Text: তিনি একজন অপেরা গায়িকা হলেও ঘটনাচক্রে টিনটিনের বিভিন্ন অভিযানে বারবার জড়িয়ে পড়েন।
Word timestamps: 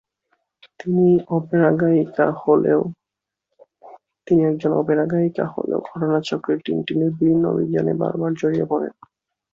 তিনি 0.79 1.03
একজন 4.43 4.71
অপেরা 4.79 5.03
গায়িকা 5.11 5.45
হলেও 5.53 5.79
ঘটনাচক্রে 5.89 6.55
টিনটিনের 6.65 7.11
বিভিন্ন 7.11 7.43
অভিযানে 7.53 7.93
বারবার 8.01 8.31
জড়িয়ে 8.41 8.65
পড়েন। 8.65 8.93